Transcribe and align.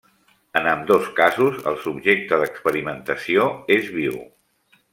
En 0.59 0.69
ambdós 0.69 1.09
casos 1.19 1.59
el 1.73 1.77
subjecte 1.83 2.39
d'experimentació 2.45 3.47
és 3.79 3.93
viu. 3.99 4.19